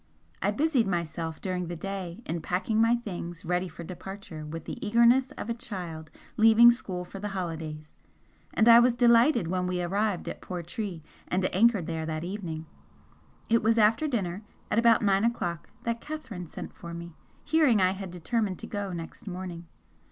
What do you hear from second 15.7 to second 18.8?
that Catherine sent for me, hearing I had determined to